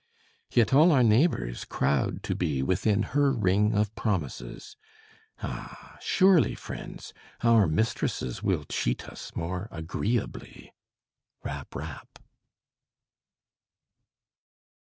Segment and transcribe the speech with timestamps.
[0.51, 4.75] Yet all our neighbors crowd to be Within her ring of promises,
[5.43, 5.99] Ah!
[6.01, 7.13] surely, friends!
[7.43, 10.73] our mistresses Will cheat us more agreeably.
[11.43, 11.75] Rap!
[11.75, 12.17] rap!